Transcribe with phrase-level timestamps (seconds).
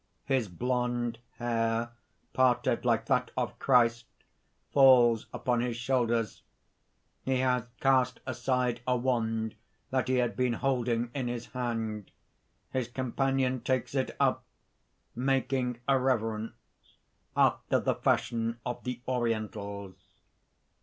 [0.25, 1.91] His blond hair,
[2.33, 4.07] parted like that of Christ,
[4.73, 6.41] falls upon his shoulders.
[7.21, 9.53] He has cast aside a wand
[9.91, 12.09] that he had been holding in his hand;
[12.71, 14.43] his companion takes it up,
[15.15, 16.95] making a reverence
[17.37, 19.97] after the fashion of the Orientals.